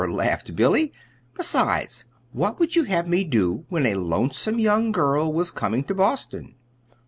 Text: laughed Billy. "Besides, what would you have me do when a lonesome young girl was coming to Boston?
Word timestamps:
laughed 0.09 0.55
Billy. 0.55 0.91
"Besides, 1.35 2.05
what 2.31 2.57
would 2.59 2.75
you 2.75 2.85
have 2.85 3.07
me 3.07 3.23
do 3.23 3.65
when 3.69 3.85
a 3.85 3.93
lonesome 3.93 4.57
young 4.57 4.91
girl 4.91 5.31
was 5.31 5.51
coming 5.51 5.83
to 5.83 5.93
Boston? 5.93 6.55